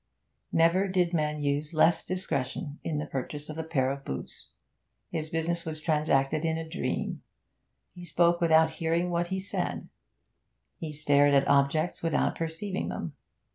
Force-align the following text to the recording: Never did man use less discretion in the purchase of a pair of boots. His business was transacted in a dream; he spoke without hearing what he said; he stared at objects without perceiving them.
Never 0.51 0.87
did 0.87 1.13
man 1.13 1.43
use 1.43 1.75
less 1.75 2.03
discretion 2.03 2.79
in 2.83 2.97
the 2.97 3.05
purchase 3.05 3.49
of 3.49 3.59
a 3.59 3.63
pair 3.63 3.91
of 3.91 4.03
boots. 4.03 4.47
His 5.11 5.29
business 5.29 5.63
was 5.63 5.79
transacted 5.79 6.43
in 6.43 6.57
a 6.57 6.67
dream; 6.67 7.21
he 7.93 8.03
spoke 8.03 8.41
without 8.41 8.71
hearing 8.71 9.11
what 9.11 9.27
he 9.27 9.39
said; 9.39 9.89
he 10.79 10.91
stared 10.91 11.35
at 11.35 11.47
objects 11.47 12.01
without 12.01 12.33
perceiving 12.35 12.89
them. 12.89 13.13